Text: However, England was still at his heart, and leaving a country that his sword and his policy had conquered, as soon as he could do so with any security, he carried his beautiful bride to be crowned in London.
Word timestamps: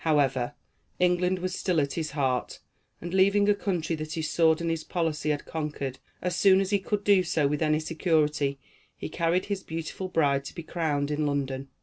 However, 0.03 0.55
England 0.97 1.37
was 1.37 1.53
still 1.53 1.79
at 1.79 1.93
his 1.93 2.13
heart, 2.17 2.57
and 3.01 3.13
leaving 3.13 3.47
a 3.47 3.53
country 3.53 3.95
that 3.97 4.13
his 4.13 4.31
sword 4.31 4.59
and 4.59 4.71
his 4.71 4.83
policy 4.83 5.29
had 5.29 5.45
conquered, 5.45 5.99
as 6.23 6.35
soon 6.35 6.59
as 6.59 6.71
he 6.71 6.79
could 6.79 7.03
do 7.03 7.21
so 7.21 7.47
with 7.47 7.61
any 7.61 7.79
security, 7.79 8.57
he 8.97 9.09
carried 9.09 9.45
his 9.45 9.61
beautiful 9.61 10.07
bride 10.09 10.43
to 10.45 10.55
be 10.55 10.63
crowned 10.63 11.11
in 11.11 11.27
London. 11.27 11.67